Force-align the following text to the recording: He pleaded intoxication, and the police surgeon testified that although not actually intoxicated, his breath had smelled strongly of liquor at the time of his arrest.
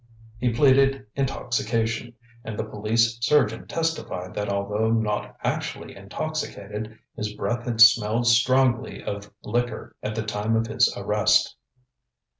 He 0.39 0.51
pleaded 0.51 1.05
intoxication, 1.15 2.15
and 2.43 2.57
the 2.57 2.63
police 2.63 3.19
surgeon 3.23 3.67
testified 3.67 4.33
that 4.33 4.49
although 4.49 4.89
not 4.89 5.37
actually 5.43 5.95
intoxicated, 5.95 6.97
his 7.15 7.33
breath 7.35 7.65
had 7.65 7.79
smelled 7.79 8.25
strongly 8.25 9.03
of 9.03 9.31
liquor 9.43 9.95
at 10.01 10.15
the 10.15 10.23
time 10.23 10.55
of 10.55 10.65
his 10.65 10.91
arrest. 10.97 11.55